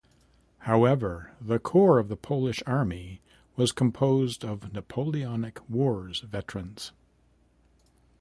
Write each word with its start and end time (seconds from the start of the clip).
However, 0.61 1.31
the 1.39 1.59
core 1.59 1.99
of 1.99 2.07
the 2.09 2.15
Polish 2.15 2.63
Army 2.65 3.21
was 3.55 3.71
composed 3.71 4.43
of 4.43 4.73
Napoleonic 4.73 5.59
Wars 5.69 6.21
veterans. 6.21 6.91